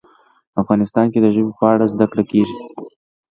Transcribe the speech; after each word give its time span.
افغانستان 0.61 1.05
کې 1.13 1.19
د 1.21 1.27
ژبې 1.35 1.51
په 1.59 1.65
اړه 1.73 1.85
زده 1.93 2.05
کړه 2.11 2.23
کېږي. 2.31 2.57